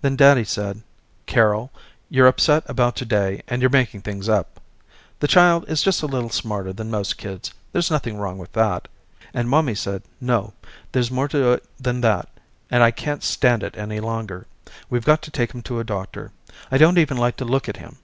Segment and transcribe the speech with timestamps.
[0.00, 0.82] Then daddy said
[1.26, 1.70] Carol,
[2.10, 4.60] you're upset about today and you're making things up.
[5.20, 8.88] The child is just a little smarter than most kids, there's nothing wrong with that.
[9.32, 10.52] And mommy said no,
[10.90, 12.28] there's more to it than that
[12.72, 14.48] and I can't stand it any longer.
[14.90, 16.32] We've got to take him to a doctor,
[16.72, 17.98] I don't even like to look at him.